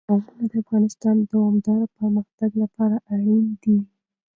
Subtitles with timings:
[0.07, 3.77] قومونه د افغانستان د دوامداره پرمختګ لپاره اړین دي.